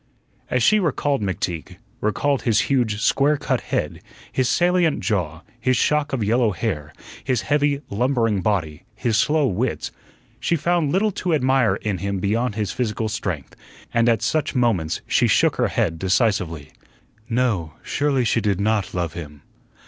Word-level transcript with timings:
As 0.49 0.63
she 0.63 0.79
recalled 0.79 1.21
McTeague 1.21 1.75
recalled 1.99 2.41
his 2.41 2.61
huge, 2.61 2.99
square 3.03 3.37
cut 3.37 3.61
head, 3.61 4.01
his 4.31 4.49
salient 4.49 5.01
jaw, 5.01 5.41
his 5.59 5.77
shock 5.77 6.11
of 6.11 6.23
yellow 6.23 6.49
hair, 6.53 6.91
his 7.23 7.41
heavy, 7.43 7.81
lumbering 7.91 8.41
body, 8.41 8.83
his 8.95 9.15
slow 9.15 9.45
wits 9.45 9.91
she 10.39 10.55
found 10.55 10.91
little 10.91 11.11
to 11.11 11.35
admire 11.35 11.75
in 11.75 11.99
him 11.99 12.17
beyond 12.17 12.55
his 12.55 12.71
physical 12.71 13.09
strength, 13.09 13.55
and 13.93 14.09
at 14.09 14.23
such 14.23 14.55
moments 14.55 15.01
she 15.05 15.27
shook 15.27 15.57
her 15.57 15.67
head 15.67 15.99
decisively. 15.99 16.71
"No, 17.29 17.73
surely 17.83 18.25
she 18.25 18.41
did 18.41 18.59
not 18.59 18.95
love 18.95 19.13
him." 19.13 19.43